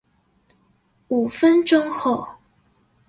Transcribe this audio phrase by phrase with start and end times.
[1.09, 2.27] 五分鐘後